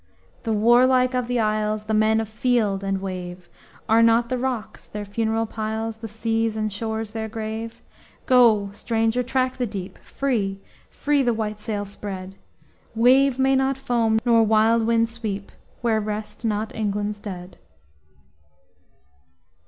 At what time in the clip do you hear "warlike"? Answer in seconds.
0.51-1.13